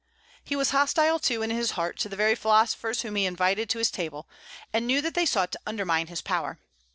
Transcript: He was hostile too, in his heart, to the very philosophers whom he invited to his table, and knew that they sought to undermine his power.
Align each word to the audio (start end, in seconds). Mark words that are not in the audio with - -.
He 0.43 0.55
was 0.55 0.71
hostile 0.71 1.19
too, 1.19 1.43
in 1.43 1.51
his 1.51 1.73
heart, 1.77 1.99
to 1.99 2.09
the 2.09 2.15
very 2.15 2.33
philosophers 2.33 3.03
whom 3.03 3.13
he 3.15 3.25
invited 3.27 3.69
to 3.69 3.77
his 3.77 3.91
table, 3.91 4.27
and 4.73 4.87
knew 4.87 4.99
that 4.99 5.13
they 5.13 5.27
sought 5.27 5.51
to 5.51 5.59
undermine 5.67 6.07
his 6.07 6.23
power. 6.23 6.57